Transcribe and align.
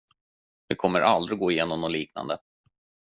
Vi 0.67 0.75
kommer 0.75 1.01
aldrig 1.01 1.33
att 1.35 1.39
gå 1.39 1.51
igenom 1.51 1.81
något 1.81 1.91
liknande. 1.91 2.37